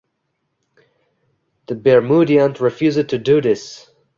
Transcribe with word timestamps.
The 1.67 1.75
Bermudians 1.75 2.59
refused 2.59 3.07
to 3.09 3.19
do 3.19 3.39
this. 3.39 3.87